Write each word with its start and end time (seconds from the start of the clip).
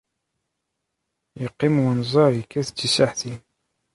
Yeqqim 1.41 1.75
wenẓar 1.83 2.31
yekkat 2.35 2.69
d 2.71 2.75
tisaɛtin. 2.77 3.39